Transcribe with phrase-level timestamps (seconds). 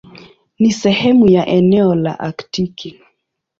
[0.59, 2.99] Ni sehemu ya eneo la Aktiki.